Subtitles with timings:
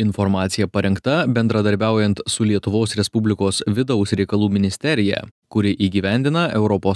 [0.00, 6.48] informacija parengta bendradarbiaujant su lietuvos respublikos vidaus reikalų ministerija kuri įgyvendina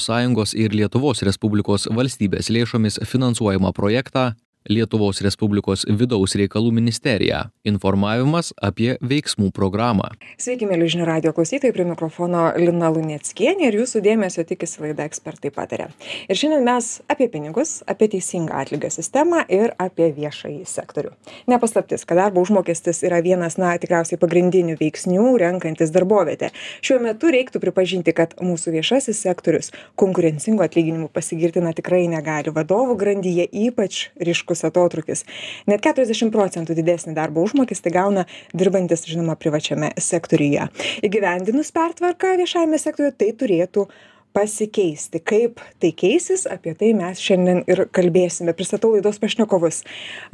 [0.08, 4.32] sąjungos ir lietuvos respublikos valstybės lėšomis finansuojamą projektą
[4.70, 7.50] lietuvos respublikos vidaus reikalų ministerija.
[7.68, 10.08] Informavimas apie veiksmų programą.
[10.40, 15.52] Sveiki mieli žinių radijo klausytojai prie mikrofono lina luneckienė ir jūsų dėmesio tikisi laida ekspertai
[15.52, 15.90] pataria.
[16.28, 21.12] Ir šiandien mes apie pinigus apie teisingą atlygio sistemą ir apie viešąjį sektorių.
[21.52, 26.54] Ne paslaptis kad darbo užmokestis yra vienas na tikriausiai pagrindinių veiksnių renkantis darbovietę.
[26.80, 32.52] Šiuo metu reiktų pripažinti kad mūsų viešasis sektorius konkurencingu atlyginimu pasigirti na tikrai negali.
[32.54, 35.24] Vadovų grandyje ypač ryškus smarkus atotrūkis.
[35.66, 40.68] Net keturiasdešim procentų didesnį darbo užmokestį gauna dirbantys žinoma privačiame sektoriuje.
[41.04, 43.86] Įgyvendinus pertvarką viešajame sektoriuje tai turėtų
[44.34, 45.20] pasikeisti.
[45.22, 48.54] Kaip tai keisis apie tai mes šiandien ir kalbėsime.
[48.54, 49.84] Pristatau laidos pašnekovus.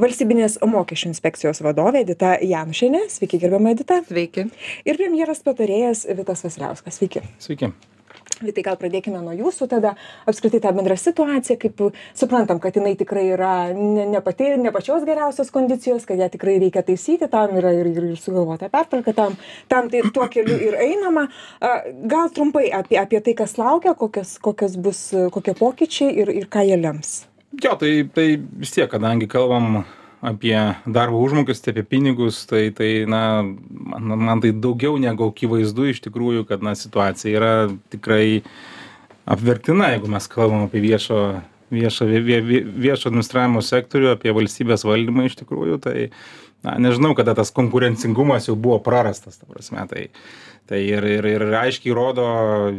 [0.01, 4.01] Valstybinės mokesčių inspekcijos vadovė edita janušienė sveiki gerbiama edita.
[4.09, 4.49] Sveiki.
[4.89, 6.97] Ir premjerės patarėjas vitas vasiliauskas.
[6.97, 7.27] Sveiki.
[7.37, 7.75] Sveiki
[8.41, 9.93] Vitai, gal pradėkime nuo jūsų tada,
[10.31, 11.83] apskritai tą bendrą situaciją, kaip
[12.17, 16.57] suprantam, kad jinai tikrai yra ne, ne, pati, ne pačios geriausios kondicijos, kad ją tikrai
[16.63, 19.37] reikia taisyti, tam yra ir, ir, sugalvota pertvarka, tam,
[19.69, 21.27] tam tai tuo keliu ir einama.
[22.09, 25.03] Gal trumpai apie, apie tai, kas laukia, kokios, kokios bus,
[25.37, 27.15] kokie pokyčiai ir, ir ką jie lems.
[27.61, 29.83] Jo, tai, tai vis tiek, kadangi kalbam
[30.21, 36.03] apie darbo užmokestį, apie pinigus, tai, tai na, man, man tai daugiau negu akivaizdu iš
[36.05, 37.55] tikrųjų, kad na, situacija yra
[37.93, 38.43] tikrai
[39.31, 41.23] apverktina, jeigu mes kalbam apie viešo,
[41.73, 45.97] viešo, vie, vie, viešo administravimo sektorių, apie valstybės valdymą iš tikrųjų, tai
[46.67, 49.87] na, nežinau, kada tas konkurencingumas jau buvo prarastas, ta prasme.
[49.89, 50.09] Tai,
[50.71, 52.25] tai ir, ir, ir aiškiai rodo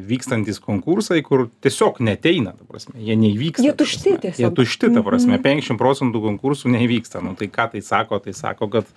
[0.07, 3.65] vykstantis konkursai, kur tiesiog neteina, ta prasme, jie neįvyksta.
[3.65, 4.39] Jie tušti tiesiog.
[4.39, 5.79] Jie tušti, ta prasme, 50 mhm.
[5.81, 7.19] procentų konkursų neįvyksta.
[7.25, 8.21] Nu, tai ką tai sako?
[8.23, 8.93] Tai sako, kad,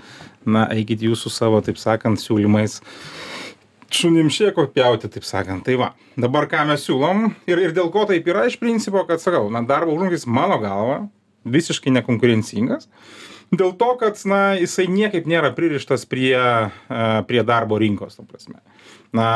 [0.46, 2.78] na, eikit jūs su savo, taip sakant, siūlymais
[3.94, 5.66] šunim šieko pjauti, taip sakant.
[5.66, 9.22] Tai va, dabar ką mes siūlom ir, ir dėl ko taip yra iš principo, kad
[9.22, 11.04] sakau, na, darbo užmokestis mano galva
[11.44, 12.86] visiškai nekonkurencingas.
[13.54, 16.38] Dėl to, kad, na, jisai niekaip nėra pririštas prie,
[17.28, 18.62] prie darbo rinkos, ta prasme
[19.14, 19.28] na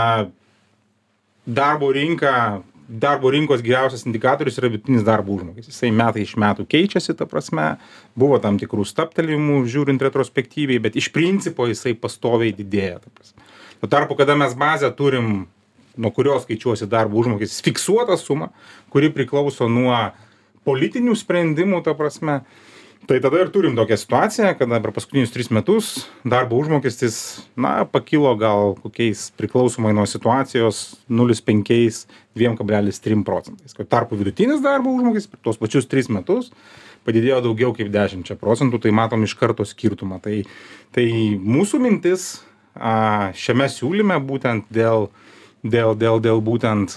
[1.46, 5.74] darbo rinka darbo rinkos geriausias indikatorius yra vidutinis darbo užmokestis.
[5.74, 7.74] Jisai metai iš metų keičiasi ta prasme
[8.16, 13.44] buvo tam tikrų stabtelėjimų žiūrint retrospektyviai bet iš principo jisai pastoviai didėja ta prasme.
[13.82, 15.44] Tuo tarpu kada mes bazę turim
[15.98, 18.48] nuo kurios skaičiuosi darbo užmokestis fiksuotą sumą
[18.88, 19.92] kuri priklauso nuo
[20.64, 22.40] politinių sprendimų ta prasme
[23.08, 25.86] tai tada ir turim tokią situaciją kada per paskutinius tris metus
[26.28, 32.02] darbo užmokestis na pakilo gal kokiais priklausomai nuo situacijos nulis penkiais
[32.36, 33.72] dviem kablelis trim procentais.
[33.72, 36.52] Tuo tarpu vidutinis darbo užmokestis per tuos pačius tris metus
[37.08, 40.20] padidėjo daugiau kaip dešimčia procentų tai matom iš karto skirtumą.
[40.20, 40.42] Tai
[40.92, 41.08] tai
[41.40, 42.28] mūsų mintis
[42.76, 45.08] a šiame siūlyme būtent dėl
[45.64, 46.92] dėl dėl dėl būtent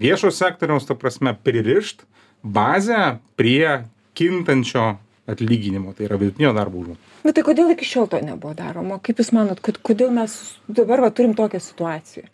[0.00, 2.06] viešo sektoriaus ta prasme pririšt
[2.42, 3.84] bazę prie
[4.18, 4.92] kintančio
[5.30, 7.10] atlyginimo, tai yra vidutinio darbo užmokesčio.
[7.22, 8.98] Bet tai kodėl iki šiol to nebuvo daroma?
[9.02, 10.34] Kaip Jūs manot, kad, kodėl mes
[10.66, 12.26] dabar va, turim tokią situaciją?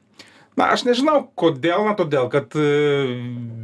[0.59, 2.65] Na, aš nežinau, kodėl, na, todėl, kad e,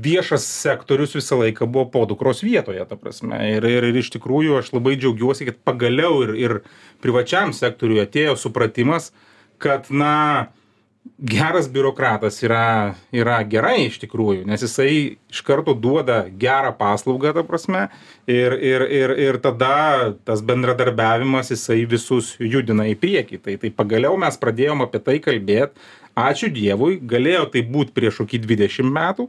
[0.05, 3.41] viešas sektorius visą laiką buvo podukros vietoje, ta prasme.
[3.57, 6.55] Ir, ir, ir iš tikrųjų aš labai džiaugiuosi, kad pagaliau ir, ir
[7.03, 9.11] privačiam sektoriui atėjo supratimas,
[9.59, 10.53] kad, na,
[11.19, 14.91] geras biurokratas yra yra gerai iš tikrųjų nes jisai
[15.31, 17.89] iš karto duoda gerą paslaugą ta prasme
[18.27, 23.41] ir ir ir ir tada tas bendradarbiavimas jisai visus judina į priekį.
[23.45, 25.77] Tai tai pagaliau mes pradėjom apie tai kalbėt.
[26.15, 29.29] Ačiū dievui galėjo taip būt prieš kokį dvidešim metų.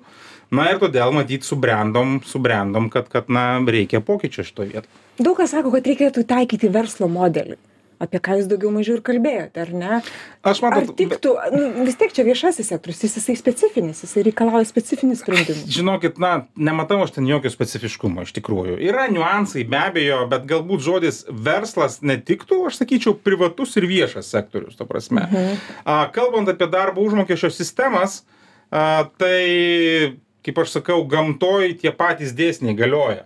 [0.53, 4.91] Na ir todėl matyt subrendom subrendom kad kad na reikia pokyčio šitoj vietoj.
[5.19, 7.57] Daug kas sako kad reikėtų taikyti verslo modelį
[8.03, 9.99] apie ką jūs daugiau mažiau ir kalbėjote ar ne?
[10.45, 14.67] Aš matot ar tiktų nu vis tiek čia viešasis sektorius jis jisai specifinis jisai reikalauja
[14.69, 15.65] specifinių sprendimų.
[15.77, 18.77] Žinokit na nematau aš ten jokio specifiškumo iš tikrųjų.
[18.85, 24.79] Yra niuansai be abejo bet galbūt žodis verslas netiktų aš sakyčiau privatus ir viešas sektorius
[24.79, 25.25] ta prasme.
[25.25, 25.61] Mhm.
[25.85, 28.23] a kalbant apie darbo užmokesčio sistemas
[28.71, 33.25] a tai kaip aš sakau gamtoj tie patys dėsniai galioja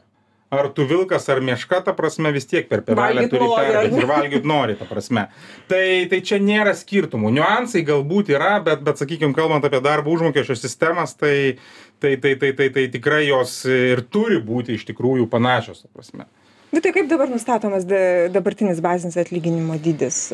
[0.49, 4.47] ar tu vilkas ar meška ta prasme vis tiek per pievelę turi perbėgt ir valgyt
[4.49, 5.27] nori ta prasme.
[5.69, 7.29] Tai tai čia nėra skirtumų.
[7.37, 11.59] Niuansai galbūt yra bet bet sakykim kalbant apie darbo užmokesčio sistemas tai
[12.01, 16.25] tai tai tai tai tai tikrai jos ir turi būti iš tikrųjų panašios ta prasme.
[16.73, 20.27] Bet tai kaip dabar nustatomas dabartinis bazinis atlyginimo dydis?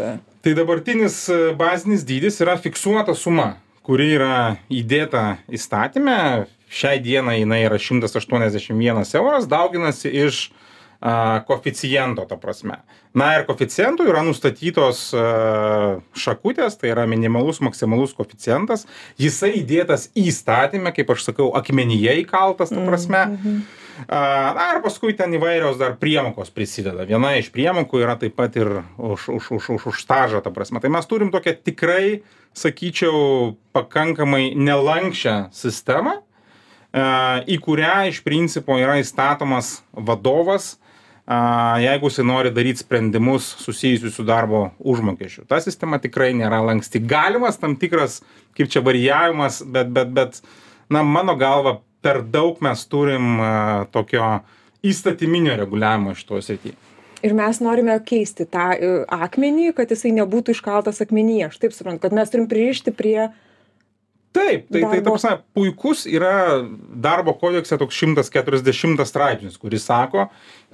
[0.43, 1.25] Tai dabartinis
[1.59, 3.53] bazinis dydis yra fiksuota suma
[3.85, 4.35] kuri yra
[4.73, 6.17] įdėta įstatyme
[6.73, 10.39] šiai dienai jinai yra šimtas aštuoniasdešim vienas euras dauginasi iš
[10.99, 12.79] a, koficiento, ta prasme.
[13.15, 15.25] Na ir koficientų yra nustatytos a,
[16.17, 18.87] šakutės, tai yra minimalus, maksimalus koficientas.
[19.21, 23.25] Jisai įdėtas įstatymę, kaip aš sakau, akmenyje įkaltas, ta prasme.
[23.25, 23.84] Mm -hmm.
[24.09, 27.05] Na ir paskui ten įvairios dar priemokos prisideda.
[27.07, 30.81] Viena iš priemokų yra taip pat ir už, už, už, už, už stažą, ta prasme.
[30.83, 32.21] Tai mes turim tokią tikrai,
[32.55, 36.19] sakyčiau, pakankamai nelankščią sistemą,
[37.47, 40.75] į kurią iš principo yra įstatomas vadovas,
[41.81, 45.47] jeigu jisai nori daryti sprendimus susijusius su darbo užmokesčiu.
[45.49, 47.01] Ta sistema tikrai nėra lanksti.
[47.01, 48.21] Galimas tam tikras,
[48.55, 50.39] kaip čia varijavimas, bet, bet, bet,
[50.91, 53.39] na, mano galva, per daug mes turim
[53.93, 54.37] tokio
[54.85, 56.75] įstatyminio reguliavimo šitoje srityje.
[57.25, 61.47] Ir mes norime keisti tą e, akmenį, kad jisai nebūtų iškaltas akmenyje.
[61.47, 63.33] Aš taip suprantu, kad mes turim pririšti prie uh,
[64.35, 66.35] taip tai tai ta prasme puikus yra
[67.07, 70.27] darbo kodekse toks šimtas keturiasdešimtas straipsnis kuris sako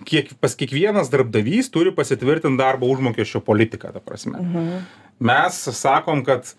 [0.08, 4.84] kiek pas kiekvienas darbdavys turi pasitvirtint darbo užmokesčio politiką ta prasme mhm.
[5.32, 6.54] mes sakom kad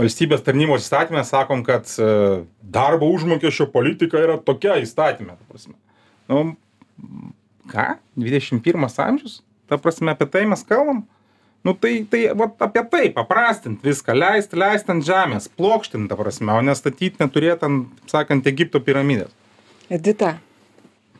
[0.00, 2.10] valstybės tarnybos įstatyme sakom kad e,
[2.60, 5.76] darbo užmokesčio politika yra tokia įstatyme ta prasme.
[6.30, 6.42] Nu
[7.70, 7.86] ką?
[8.18, 9.40] Dvidešim pirmas amžius?
[9.70, 11.04] Ta prasme apie tai mes kalbam?
[11.62, 16.56] Nu tai tai vat apie tai paprastint viską leist leist ant žemės plokštint ta prasme
[16.56, 19.34] o ne statyt neturėt ant sakant egipto piramidės.
[19.90, 20.38] Edita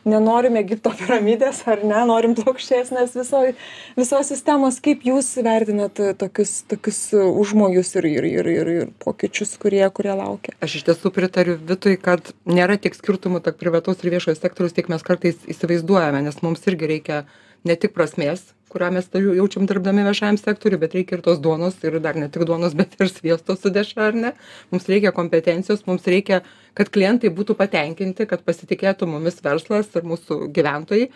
[0.07, 3.53] nenorim egipto piramidės ar ne norim plokštesnės visoj
[3.99, 4.79] visos sistemos.
[4.83, 10.55] Kaip jūs vertinat tokius tokius užmojus ir ir ir ir ir pokyčius kurie kurie laukia?
[10.61, 14.89] Aš iš tiesų pritariu vitui kad nėra tiek skirtumų tarp privataus ir viešojo sektoriaus kiek
[14.91, 17.21] mes kartais įsivaizduojame nes mums irgi reikia
[17.67, 21.99] ne tik prasmės kurią mes jaučiam dirbdami viešajam sektoriui bet reikia ir tos duonos ir
[22.03, 24.33] dar ne tik duonos bet ir sviesto su dešra ar ne?
[24.71, 26.41] Mums reikia kompetencijos mums reikia
[26.77, 31.09] kad klientai būtų patenkinti kad pasitikėtų mumis verslas ir mūsų gyventojai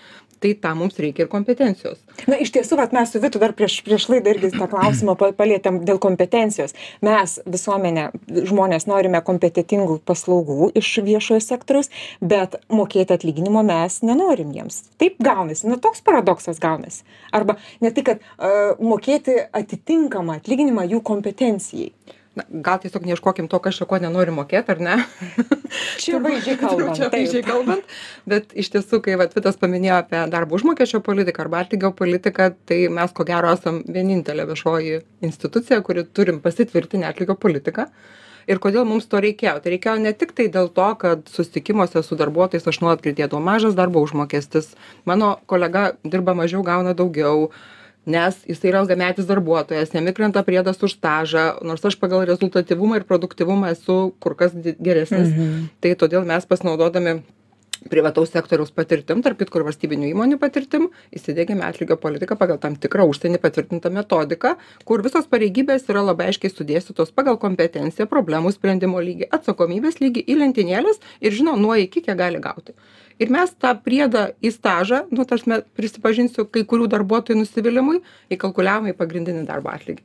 [0.45, 2.01] tai tam mums reikia ir kompetencijos.
[2.29, 5.31] Na iš tiesų vat mes su vitu dar prieš prieš laidą irgi tą klausimą pa
[5.37, 6.75] palietėm dėl kompetencijos.
[7.05, 8.09] Mes visuomenė
[8.51, 11.91] žmonės norime kompetentingų paslaugų iš viešojo sektoriaus
[12.21, 14.83] bet mokėti atlyginimo mes nenorim jiems.
[15.01, 15.69] Taip gaunasi.
[15.71, 17.05] Nu toks paradoksas gaunasi.
[17.35, 21.93] Arba ne tai kad a mokėti atitinkamą atlyginimą jų kompetencijai
[22.35, 24.95] na gal tiesiog neieškokim to kas čia ko nenori mokėt ar ne?
[26.01, 27.95] Čia vaizdžiai kalbant čia vaizdžiai kalbant.
[28.29, 32.81] Bet iš tiesų kai vat vitas paminėjo apie darbo užmokesčio politiką arba atlygio politiką tai
[32.91, 37.89] mes ko gero esam vienintelė viešoji institucija kuri turim pasitvirtinę atlygio politiką.
[38.45, 39.55] Ir kodėl mums to reikėjo?
[39.61, 44.03] Tai reikėjo ne tiktai dėl to kad susitikimuose su darbuotojais aš nuolat girdėdavau mažas darbo
[44.05, 44.75] užmokestis
[45.09, 47.49] mano kolega dirba mažiau gauna daugiau
[48.05, 53.07] nes jisai yra ilgametis darbuotojas jam įkrenta priedas už stažą nors aš pagal rezultatyvumą ir
[53.09, 55.69] produktyvumą esu kur kas geresnis Mhm.
[55.81, 57.21] tai todėl mes pasinaudodami
[57.89, 63.05] privataus sektoriaus patirtim tarp kitko ir valstybinių įmonių patirtim įsidiegėme atlygio politiką pagal tam tikrą
[63.11, 64.55] užsieny patvirtintą metodiką
[64.85, 70.39] kur visos pareigybės yra labai aiškiai sudėstytos pagal kompetenciją problemų sprendimo lygį atsakomybės lygį į
[70.41, 72.73] lentynėles ir žino nuo iki kiek gali gauti
[73.19, 78.01] ir mes tą priedą į stažą nu ta prasme prisipažinsiu kai kurių darbuotojų nusivylimui
[78.35, 80.03] įkalkuliavom į pagrindinį darbo atlygį.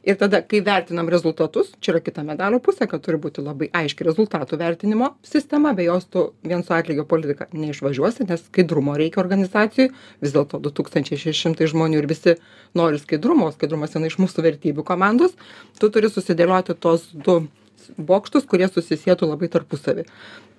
[0.00, 4.06] Ir tada kai vertinam rezultatus čia yra kita medalio pusė kad turi būti labai aiški
[4.06, 9.90] rezultatų vertinimo sistema be jos tu vien su atlygio politika neišvažiuosi nes skaidrumo reikia organizacijoj
[10.24, 12.38] vis dėlto du tūkstančiai šeši šimtai žmonių ir visi
[12.80, 15.36] nori skaidrumo o skaidrumas viena iš mūsų vertybių komandos.
[15.76, 17.42] Tu turi susidėlioti tuos du
[17.98, 20.08] bokštus kurie susisietų labai tarpusavy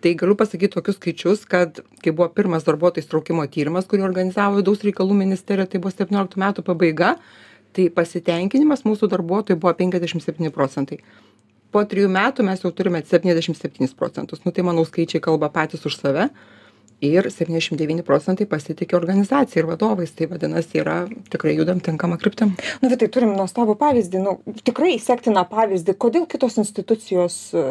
[0.02, 4.84] tai galiu pasakyt tokius skaičius kad kai buvo pirmas darbuotojų įsitraukimo tyrimas kurį organizavo vidaus
[4.86, 7.16] reikalų ministerija tai buvo septynioliktų metų pabaiga
[7.76, 11.00] tai pasitenkinimas mūsų darbuotojų buvo penkiasdešim septyni procentai.
[11.72, 14.42] Po trijų metų mes jau turime septyniasdešim septynis procentus.
[14.44, 16.28] Nu tai manau skaičiai kalba patys už save
[17.02, 20.14] ir septyniasdešim devyni procentai pasitiki organizacija ir vadovais.
[20.16, 20.98] Tai vadinasi yra
[21.34, 22.54] tikrai judam tinkama kryptim.
[22.82, 24.22] Nu vitai turim nuostabų pavyzdį.
[24.24, 25.98] Nu tikrai sektiną pavyzdį.
[26.02, 27.64] Kodėl kitos institucijos e,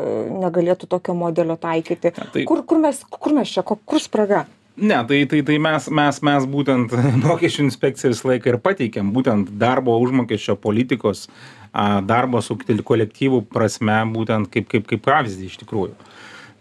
[0.42, 2.14] negalėtų tokio modelio taikyti?
[2.20, 4.46] Tai- kur kur mes kur mes čia kur spraga?
[4.80, 6.92] Ne tai tai tai mes mes mes būtent
[7.30, 11.28] mokesčių inspekcija visą laiką ir pateikiam būtent darbo užmokesčio politikos
[11.72, 15.94] a darbo su kolektyvu prasme būtent kaip kaip kaip pavyzdį iš tikrųjų.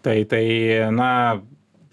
[0.05, 0.43] Tai tai
[0.95, 1.11] na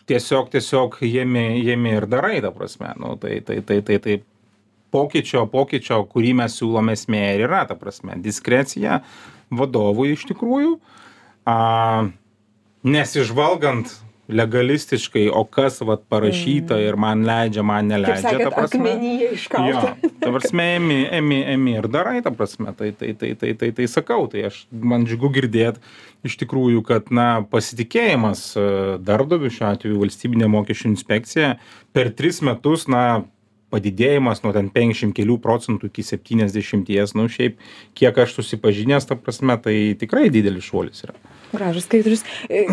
[0.06, 4.16] tiesiog tiesiog imi imi ir darai ta prasme nu tai tai tai tai tai
[4.94, 9.00] pokyčio pokyčio kurį mes siūlom esmė ir yra ta prasme diskrecija
[9.50, 10.76] vadovui iš tikrųjų.
[11.46, 11.58] A
[12.86, 13.92] nesižvalgant
[14.28, 19.92] legalistiškai o kas vat parašyta ir man leidžia man neleidžia ta sakėt, prasme akmenyje iškalta.
[20.22, 23.86] ta prasme emi emi emi ir darai ta prasme tai tai tai tai tai tai
[23.90, 25.78] sakau tai aš man džiugu girdėt
[26.26, 28.66] iš tikrųjų kad na pasitikėjimas e,
[29.06, 31.54] darbdaviu šiuo atveju valstybine mokesčių inspekcija
[31.94, 33.22] per tris metus na
[33.72, 37.58] padidėjimas nuo ten penkiasdešim kelių procentų iki septyniasdešimties nu šiaip
[37.98, 41.16] kiek aš susipažinęs ta prasme tai tikrai didelis šuolis yra
[41.52, 42.24] Gražus skaitrius.
[42.50, 42.66] E,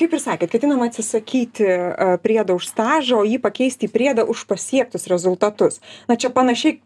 [0.00, 4.46] Kaip ir sakėt, ketinama atsisakyti e, priedą už stažą, o jį pakeisti į priedą už
[4.48, 5.76] pasiektus rezultatus.
[6.08, 6.78] Na čia panašiai,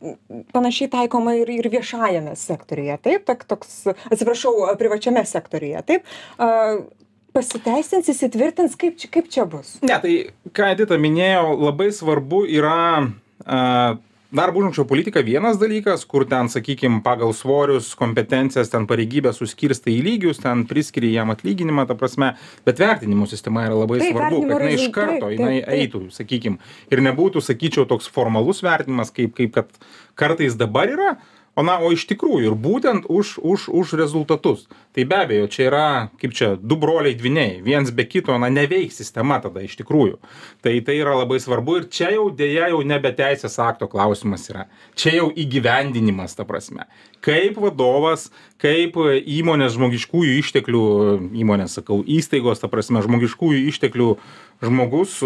[0.50, 6.10] panašiai taikoma ir, ir viešajame sektoriuje, taip, tak, toks, atsiprašau, privačiame sektoriuje, taip.
[6.42, 6.82] A,
[7.34, 9.72] Pasiteisins, įsitvirtins, kaip, čia- kaip čia bus.
[9.82, 10.12] Ne, tai
[10.54, 13.08] ką Edita minėjo, labai svarbu yra
[14.34, 20.02] darbo užmokesčio politika vienas dalykas, kur ten, sakykime, pagal svorius, kompetencijas, ten pareigybę suskirstai į
[20.08, 22.32] lygius, ten priskiri jam atlyginimą, ta prasme,
[22.66, 25.76] bet vertinimo sistema yra labai Taip, svarbu, kad jinai iš karto, taip, jinai taip.
[25.78, 29.78] eitų, sakykime, ir nebūtų, sakyčiau, toks formalus vertinimas, kaip, kaip kad
[30.18, 31.14] kartais dabar yra.
[31.54, 34.64] O na, o iš tikrųjų ir būtent už, už, už rezultatus.
[34.94, 35.86] Tai be abejo, čia yra,
[36.18, 40.18] kaip čia, du broliai dviniai, viens be kito, na, neveiks sistema tada iš tikrųjų.
[40.66, 44.66] Tai tai yra labai svarbu ir čia jau dėja jau nebe teisės akto klausimas yra.
[44.98, 46.88] Čia jau įgyvendinimas, ta prasme.
[47.24, 48.26] Kaip vadovas,
[48.60, 50.84] kaip įmonės žmogiškųjų išteklių,
[51.38, 54.10] įmonės, sakau, įstaigos, ta prasme, žmogiškųjų išteklių
[54.62, 55.18] žmogus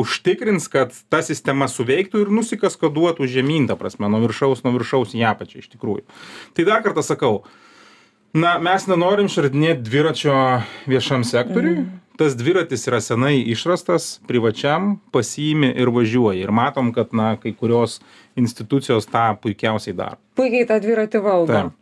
[0.00, 5.24] užtikrins, kad ta sistema suveiktų ir nusikaskaduotų žemyn, ta prasme, nuo viršaus, nuo viršaus į
[5.30, 6.04] apačią iš tikrųjų.
[6.56, 7.32] Tai dar kartą sakau,
[8.32, 10.36] na, mes nenorim išradinėti dviračio
[10.90, 11.82] viešam sektoriui.
[11.82, 11.98] Mm.
[12.20, 16.42] Tas dviratis yra senai išrastas, privačiam pasiimi ir važiuoji.
[16.44, 18.02] Ir matom, kad, na, kai kurios
[18.36, 20.20] institucijos tą puikiausiai daro.
[20.36, 21.54] Puikiai tą dviratį valdo.
[21.54, 21.79] Taip.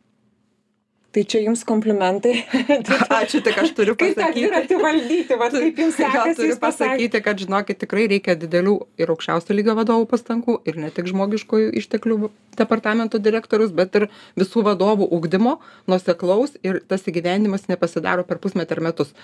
[1.09, 2.35] Tai čia jums komplimentai.
[3.21, 4.77] Ačiū, tik aš turiu Kaip tą pasakyti.
[4.83, 9.77] valdyti, va, kaip jums sekasi, turiu pasakyti, kad žinokit, tikrai reikia didelių ir aukščiausio lygio
[9.79, 15.59] vadovų pastangų ir ne tik žmogiškųjų išteklių departamento direktorius, bet ir visų vadovų ugdymo,
[15.91, 19.15] nuoseklaus ir tas įgyvendimas nepasidaro per pusmetį ar metus.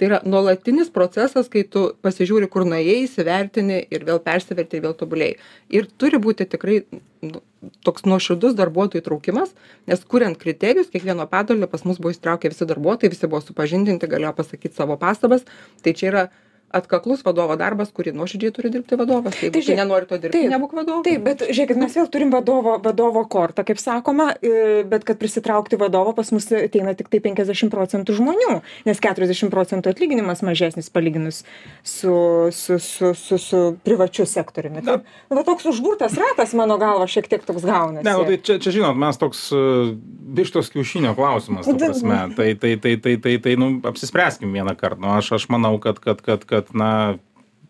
[0.00, 4.94] Tai yra nuolatinis procesas, kai tu pasižiūri, kur nuėjai, įsivertini ir vėl persiverti ir vėl
[4.96, 5.36] tobulėjai.
[5.76, 6.78] Ir turi būti tikrai
[7.22, 7.42] nu,
[7.86, 9.52] toks nuoširdus darbuotojų įtraukimas,
[9.90, 14.32] nes kuriant kriterijus, kiekvieno padalinio pas mus buvo įsitraukę visi darbuotojai, visi buvo supažindinti, galėjo
[14.40, 15.44] pasakyti savo pastabas.
[15.84, 16.24] Tai čia yra
[16.72, 19.36] atkaklus vadovo darbas, kurį nuoširdžiai turi dirbti vadovas.
[19.38, 21.04] Jeigu Tai tai žiūrėk, nenori to dirbti, taip, nebūk vadovu.
[21.06, 25.78] Taip, bet žiūrėkit, mes vėl turim vadovo, vadovo kortą, kaip sakoma, e, bet kad prisitraukti
[25.80, 31.42] vadovą pas mus ateina tik tai 50 procentų žmonių, nes 40 procentų atlyginimas mažesnis palyginus
[31.82, 32.14] su,
[32.52, 34.84] su, su, su, su privačiu sektoriumi.
[34.86, 38.06] Taip, nu, va toks užburtas ratas, mano galva, šiek tiek toks gaunasi.
[38.06, 39.92] Ne, tai čia, čia žinot, mes toks uh,
[40.32, 42.20] vištos kiaušinio klausimas, ta prasme.
[42.42, 45.00] Tai, tai, tai, tai, tai, tai nu, apsispręskim vieną kartą.
[45.02, 47.18] Nu, aš, aš manau, kad, kad, kad, kad, na,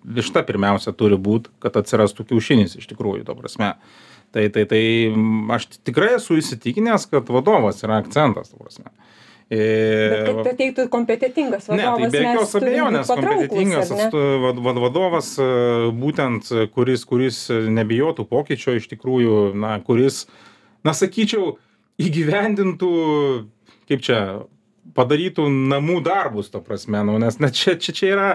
[0.05, 3.73] višta pirmiausia turi būti, kad atsirastų kiaušinis iš tikrųjų, to prasme.
[4.33, 4.83] Tai, tai, tai
[5.13, 8.89] mm, aš tikrai esu įsitikinęs, kad vadovas yra akcentas, to prasme.
[9.53, 12.01] Bet E, kad ateitų kompetitingas Ne, vadovas.
[12.01, 14.07] tai be jokios būt abejonės kompetitingas ne?
[14.41, 15.49] vad- vadovas, e,
[15.93, 20.23] būtent e, kuris, kuris nebijotų pokyčio iš tikrųjų, na, kuris,
[20.87, 21.59] na, sakyčiau,
[22.01, 22.93] įgyvendintų,
[23.91, 24.21] kaip čia,
[24.97, 28.31] padarytų namų darbus, to prasme, nu, nes na, čia, čia, čia yra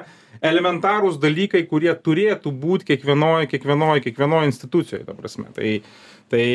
[0.45, 5.47] elementarūs dalykai, kurie turėtų būti kiekvienoje, kiekvienoje, kiekvienoje institucijoje, ta prasme.
[5.55, 5.71] Tai,
[6.33, 6.47] tai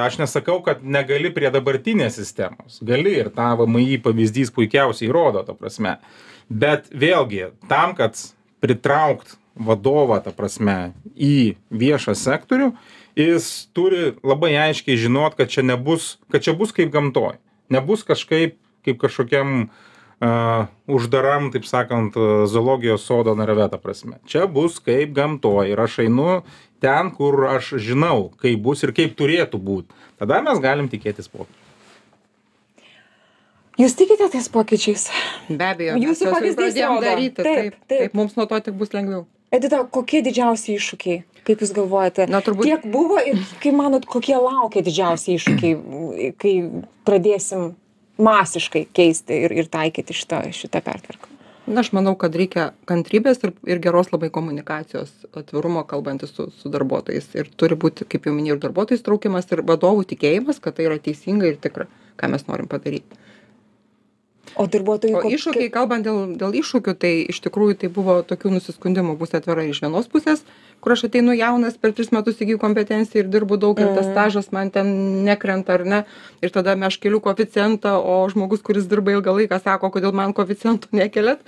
[0.00, 2.80] aš nesakau, kad negali prie dabartinės sistemos.
[2.86, 5.98] Gali ir tą VMI pavyzdys puikiausiai įrodo, ta prasme.
[6.48, 8.18] Bet vėlgi, tam, kad
[8.62, 12.72] pritraukt vadovą, ta prasme, į viešą sektorių,
[13.18, 17.36] jis turi labai aiškiai žinot, kad čia nebus, kad čia bus kaip gamtoj.
[17.72, 19.90] Nebus kažkaip, kaip kažkokiam uh,
[20.22, 22.14] uždaram, taip sakant,
[22.46, 24.20] zoologijos sodo narve, ta prasme.
[24.30, 26.42] Čia bus kaip gamtoj ir aš einu
[26.82, 29.90] ten, kur aš žinau, kaip bus ir kaip turėtų būti.
[30.22, 31.58] Tada mes galim tikėtis pokyčių.
[33.80, 35.06] Jūs tikite tais pokyčiais?
[35.48, 37.36] Be abejo, juos jau pavyzdys pradėjom daryti.
[37.40, 38.00] Taip, Taip, taip.
[38.02, 39.24] taip, mums nuo to tik bus lengviau.
[39.52, 42.24] Edita, kokie didžiausi iššūkiai, kaip Jūs galvojate?
[42.30, 46.52] Na, turbūt- Kiek buvo ir kaip manot, kokie laukia didžiausi iššūkiai, kai
[47.08, 47.72] pradėsim
[48.22, 51.32] masiškai keisti ir, ir taikyti šitą, šitą pertvarką?
[51.66, 56.70] Na, aš manau, kad reikia kantrybės ir, ir geros labai komunikacijos, atvirumo kalbantis su, su
[56.72, 57.28] darbuotojais.
[57.38, 60.98] Ir turi būti, kaip jau minėjau, ir darbuotojų įtraukimas, ir vadovų tikėjimas, kad tai yra
[60.98, 61.86] teisinga ir tikra,
[62.18, 63.20] ką mes norim padaryti.
[64.58, 69.14] O darbuotojų O iššūkiai, kalbant dėl, dėl iššūkių, tai iš tikrųjų tai buvo tokių nusiskundimų,
[69.20, 70.42] bus atvira iš vienos pusės,
[70.82, 74.50] kur aš ateinu jaunas, per tris metus įgyju kompetenciją ir dirbu daug ir tas stažas
[74.54, 74.88] man ten
[75.26, 76.00] nekrenta ar ne.
[76.42, 80.90] Ir tada aš keliu koeficientą, o žmogus, kuris dirba ilgą laiką, sako, kodėl man koeficientų
[81.02, 81.46] nekeliat.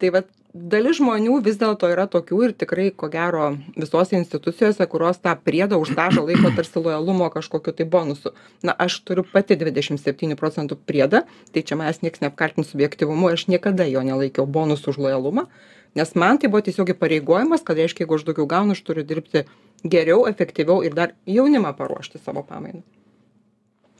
[0.00, 5.18] Tai va dalis žmonių vis dėlto yra tokių ir tikrai ko gero visose institucijose kurios
[5.18, 9.98] tą priedą už stažą laiko tarsi lojalumo kažkokiu tai bonusu na aš turiu pati dvidešim
[9.98, 15.02] septynių procentų priedą tai čia manęs nieks neapkaltins subjektyvumu aš niekada jo nelaikiau bonusu už
[15.08, 15.48] lojalumą
[15.94, 19.44] nes man tai buvo tiesiog įpareigojimas kad reiškia jeigu aš daugiau gaunu aš turiu dirbti
[19.84, 22.82] geriau efektyviau ir dar jaunimą paruošti savo pamainą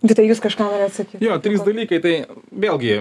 [0.04, 1.24] Vita, jūs kažką norėjote sakyti?
[1.24, 1.96] Jo, trys dalykai.
[2.04, 2.10] Tai
[2.52, 2.96] vėlgi,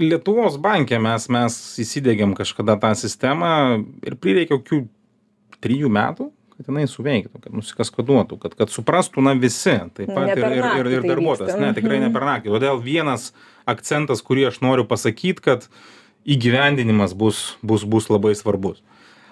[0.00, 3.50] Lietuvos bankė mes, mes įsidėgiam kažkada tą sistemą
[4.04, 4.78] ir prireikė kokių
[5.64, 10.34] trijų metų, kad jinai suveiktų, kad nusikaskaduotų, kad, kad suprastų na visi, taip pat Ne
[10.36, 11.52] ir, ir, ir, ir tai darbuotojas.
[11.52, 11.60] vyksta.
[11.64, 12.14] Ne, tikrai ne Mhm.
[12.16, 12.52] per naktį.
[12.56, 13.30] Todėl vienas
[13.68, 15.68] akcentas, kurį aš noriu pasakyti, kad
[16.26, 18.82] įgyvendinimas bus, bus, bus labai svarbus.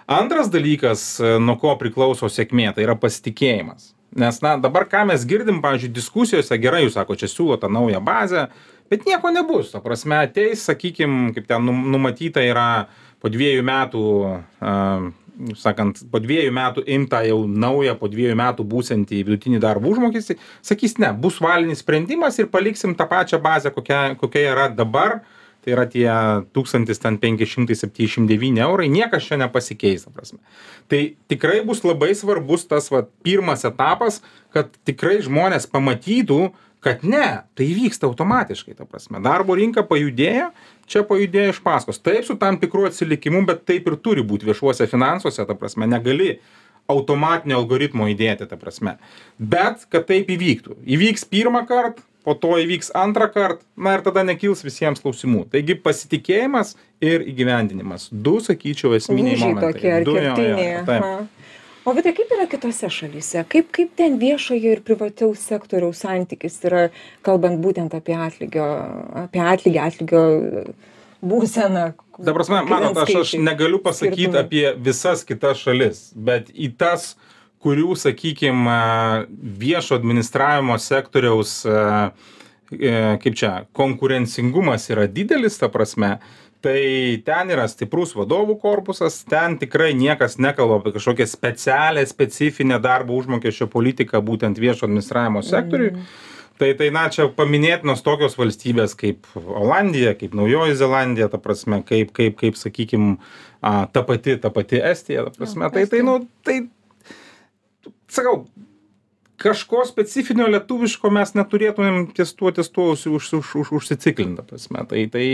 [0.06, 3.92] Antras dalykas, e, nuo ko priklauso sėkmė, tai yra pasitikėjimas.
[4.14, 7.98] Nes, na, dabar ką mes girdim, pavyzdžiui, diskusijose, gerai, jūs sako, čia siūlo tą naują
[8.04, 8.46] bazę,
[8.92, 9.72] bet nieko nebus.
[9.72, 12.86] Ta prasme, ateis, sakykim, kaip ten num- numatyta yra
[13.24, 14.04] po dviejų metų,
[14.60, 14.76] a,
[15.58, 20.98] sakant, po dviejų metų imta jau naują, po dviejų metų būsantį vidutinį darbo užmokestį, sakys,
[21.02, 25.22] ne, bus valinis sprendimas ir paliksim tą pačią bazę, kokia, kokia yra dabar.
[25.64, 26.04] Tai yra tie
[26.52, 30.36] 1579 eurai, niekas čia nepasikeis, prasme.
[30.92, 34.20] Tai tikrai bus labai svarbus tas va, pirmas etapas,
[34.52, 36.52] kad tikrai žmonės pamatytų,
[36.84, 39.16] kad ne, tai vyksta automatiškai, ta prasme.
[39.24, 40.52] Darbo rinka pajudėjo,
[40.84, 41.96] čia pajudėjo iš paskos.
[42.04, 46.42] Taip su tam tikru atsilikimu, bet taip ir turi būti viešuose finansuose, ta prasme, negali
[46.92, 48.98] automatinio algoritmo įdėti, ta prasme.
[49.40, 50.76] Bet kad taip įvyktų.
[50.84, 55.44] Įvyks pirmą kartą, po to įvyks antrą kartą, na ir tada nekils visiems klausimų.
[55.52, 58.08] Taigi pasitikėjimas ir įgyvendinimas.
[58.10, 59.72] Du, sakyčiau, esminiai Lūžiai momentai.
[59.76, 61.44] tokie Du, jo, jo, taip.
[61.84, 63.42] O Vita, kaip yra kitose šalyse?
[63.52, 66.86] Kaip, kaip ten viešojo ir privataus sektoriaus santykis yra,
[67.26, 68.64] kalbant būtent apie atlygio,
[69.26, 70.22] apie atlygį, atlygio
[71.20, 71.90] būseną?
[72.16, 77.18] Prasme, Kokie manot, aš, aš negaliu pasakyti apie visas kitas šalis, bet į tas,
[77.64, 78.78] kurių, sakykime,
[79.64, 86.18] viešo administravimo sektoriaus, e, kaip čia, konkurencingumas yra didelis, ta prasme,
[86.64, 93.16] tai ten yra stiprus vadovų korpusas, ten tikrai niekas nekalba apie kažkokią specialią, specifinę darbo
[93.20, 96.06] užmokesčio politiką būtent viešo administravimo sektoriui.
[96.54, 102.12] Tai, tai, na, čia paminėtinos tokios valstybės kaip Olandija, kaip Naujoji Zelandija, ta prasme, kaip,
[102.14, 103.16] kaip, kaip sakykime,
[103.60, 105.66] ta pati, ta pati Estija, ta prasme.
[105.74, 106.60] Tai, tai, nu, tai,
[108.12, 108.44] sakau,
[109.40, 114.46] kažko specifinio lietuviško mes neturėtumėm ties tuo, ties tuo už, už, už, už, užsiciklinti, ta
[114.48, 114.84] prasme.
[114.90, 115.26] Tai, tai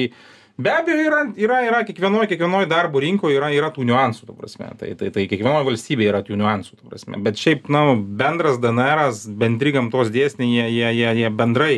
[0.60, 4.70] be abejo yra, yra, yra kiekvienoje kiekvienoj darbo rinkoje yra, yra tų niuansų, ta prasme.
[4.80, 7.20] Tai, tai, tai kiekvienoje valstybėje yra tų niuansų, ta prasme.
[7.26, 9.06] Bet šiaip, na, bendras DNR,
[9.40, 11.74] bendri gamtos dėsniai, jie, jie, jie, jie bendrai,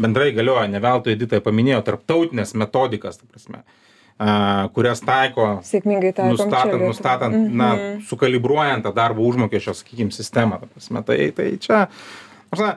[0.00, 3.80] bendrai galioja, ne veltui Edita paminėjo, tarptautinės metodikas, ta prasme, a,
[4.76, 6.88] kurias taiko Sėkmingai taikom čia nustatant, Lietuvoj.
[6.90, 7.68] nustatant, na,
[8.08, 10.60] sukalibruojant tą darbo užmokesčio, sakykime, sistemą.
[10.60, 11.02] ta prasme.
[11.06, 11.86] Tai, tai čia,
[12.52, 12.74] prasme,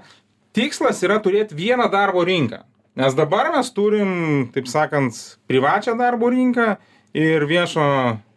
[0.55, 2.63] tikslas yra turėti vieną darbo rinką.
[2.95, 5.17] Nes dabar mes turim, taip sakant,
[5.49, 6.75] privačią darbo rinką
[7.17, 7.85] ir viešo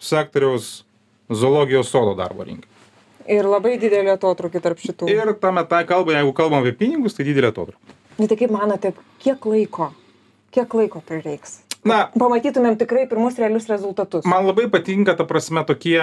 [0.00, 0.86] sektoriaus
[1.28, 2.66] zoologijos sodo darbo rinką.
[3.26, 5.10] Ir labai didelį atotrukį tarp šitų.
[5.10, 7.94] Ir tame tą kalbą, jeigu kalbam apie pinigus, tai didelė atotrukė.
[8.16, 9.90] Nu, tai kaip manote, kiek laiko,
[10.54, 11.65] kiek laiko prireiks?
[11.86, 14.26] Na, Pamatytumėm tikrai pirmus realius rezultatus.
[14.26, 16.00] man labai patinka, ta prasme, tokie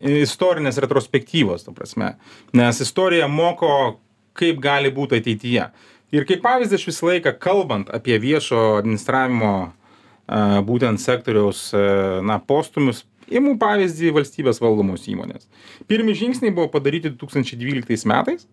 [0.00, 2.14] istorinės retrospektyvos, ta prasme.
[2.56, 3.98] Nes istorija moko,
[4.38, 5.68] kaip gali būti ateityje.
[6.14, 11.84] Ir kaip pavyzdį aš visą laiką, kalbant apie viešo administravimo a, būtent sektoriaus a,
[12.24, 15.48] na, postumius, imu pavyzdį valstybės valdomos įmonės.
[15.90, 18.46] Pirmi žingsniai buvo padaryti 2012 metais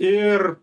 [0.00, 0.54] ir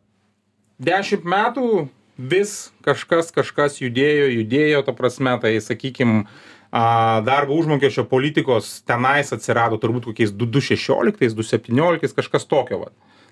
[0.81, 1.88] dešimt metų
[2.31, 6.25] vis kažkas kažkas judėjo, judėjo, ta prasme, tai sakykim,
[6.71, 12.91] darbo užmokesčio politikos tenais atsirado turbūt kokiais 2016, 2017, kažkas tokio, va.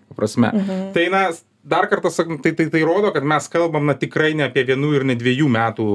[0.09, 0.49] Ta prasme.
[0.53, 0.89] Mhm.
[0.95, 1.23] Tai na,
[1.63, 4.95] dar kartą sakau, tai, tai, tai rodo, kad mes kalbam na tikrai ne apie vienų
[4.97, 5.87] ir ne dviejų metų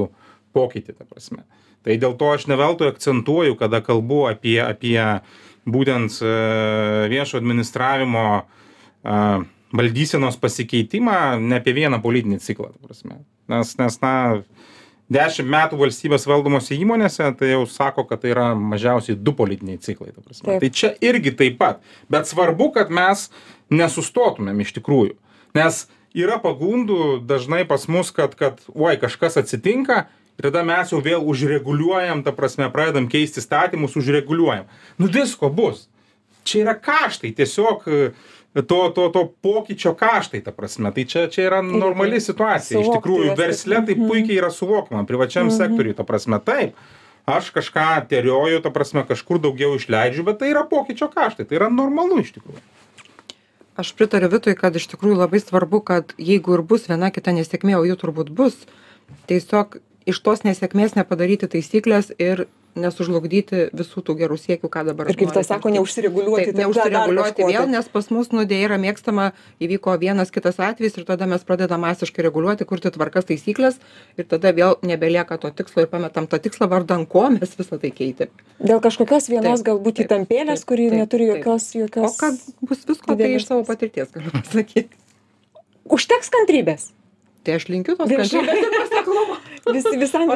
[0.55, 1.43] pokytį, ta prasme.
[1.85, 4.97] Tai dėl to aš neveltui akcentuoju, kada kalbu apie, apie
[5.69, 6.31] būtent e,
[7.13, 9.45] viešo administravimo a,
[9.75, 13.19] valdysenos pasikeitimą, ne apie vieną politinį ciklą, ta prasme.
[13.51, 14.15] Nes, nes na,
[15.13, 20.15] dešimt metų valstybės valdomose įmonėse, tai jau sako, kad tai yra mažiausiai du politiniai ciklai.
[20.15, 20.59] ta prasme.
[20.63, 21.83] Tai čia irgi taip pat.
[22.13, 23.29] Bet svarbu, kad mes
[23.75, 25.17] nesustotumėm iš tikrųjų.
[25.59, 25.85] Nes
[26.17, 30.07] yra pagundų dažnai pas mus, kad, kad oi, kažkas atsitinka
[30.39, 34.71] ir tada mes jau vėl užreguliuojam, ta prasme, pradedam keisti statymus, užreguliuojam.
[34.99, 35.89] Nu visko bus.
[36.45, 37.87] Čia yra kaštai, tiesiog
[38.55, 40.93] to, to, to pokyčio kaštai, ta prasme.
[40.95, 42.81] Tai čia, čia yra normali situacija.
[42.81, 46.79] Iš tikrųjų, versle tai puikiai yra suvokiama, privačiam sektoriui, ta prasme, taip.
[47.27, 51.71] aš kažką terioju ta prasme kažkur daugiau išleidžiu bet tai yra pokyčio kaštai tai yra
[51.73, 52.61] normalu iš tikrųjų
[53.81, 57.79] aš pritariu vitui kad iš tikrųjų labai svarbu kad jeigu ir bus viena kita nesėkmė
[57.79, 58.59] o jų turbūt bus
[59.31, 62.47] tiesiog iš tos nesėkmės nepadaryti taisyklės ir
[62.79, 67.69] nesužlugdyti visų tų gerų siekių ką dabar ir kaip tas sako neužsireguliuoti Taip, neužsireguliuoti vėl,
[67.71, 69.31] nes pas mus nu dėja yra mėgstama,
[69.63, 73.79] įvyko vienas kitas atvejis ir tada mes pradedam masiškai reguliuoti, kurti tvarkas taisyklės
[74.19, 77.93] ir tada vėl nebelieka to tikslo ir pametam tą tikslą vardan ko mes visą tai
[77.95, 78.35] keitėm.
[78.59, 82.11] Dėl kažkokios vienos taip, galbūt taip, įtampėlės, kuri taip, neturi jokios, jokios...
[82.11, 84.91] O kad bus visko, tai iš savo patirties galiu pasakyti.
[85.95, 86.91] Užteks kantrybės.
[87.45, 89.39] Tai aš linkiu tos kantrybės ir nuoseklumo.
[89.75, 89.89] Vis,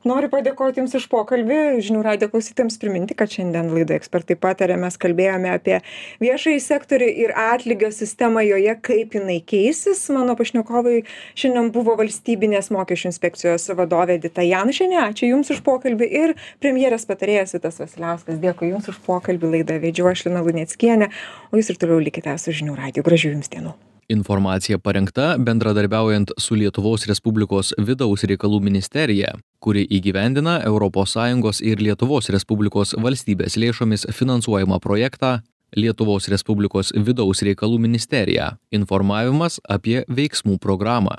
[0.07, 4.97] noriu padėkoti jums už pokalbį žinių radijo klausytojams priminti kad šiandien laidoje ekspertai pataria mes
[5.01, 5.77] kalbėjome apie
[6.23, 10.03] viešąjį sektorių ir atlygio sistemą joje kaip jinai keisis.
[10.15, 11.03] Mano pašnekovai
[11.37, 14.99] šiandien buvo valstybinės mokesčių inspekcijos vadovė edita janušienė.
[15.11, 18.41] Ačiū jums už pokalbį ir premjerės patarėjas vitas vasiliauskas.
[18.41, 21.11] Dėkui jums už pokalbį laidą vedžiau aš lina luneckienė.
[21.51, 23.77] O jūs ir toliau likite su žinių radiju gražių jums dienų
[24.09, 32.95] Informacija parengta bendradarbiaujant su Lietuvos Respublikos vidaus reikalų ministerija, kuri įgyvendina ES ir Lietuvos Respublikos
[32.97, 35.39] valstybės lėšomis finansuojamą projektą
[35.75, 41.15] Lietuvos Respublikos vidaus reikalų ministerija- informavimas apie veiksmų programą.